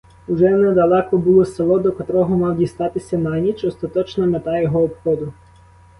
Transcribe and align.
Уже 0.27 0.49
недалеко 0.49 1.17
було 1.17 1.45
село, 1.45 1.79
до 1.79 1.91
котрого 1.91 2.37
мав 2.37 2.57
дістатися 2.57 3.17
на 3.17 3.39
ніч— 3.39 3.63
остаточна 3.65 4.25
мета 4.25 4.59
його 4.59 4.83
обходу. 4.83 5.33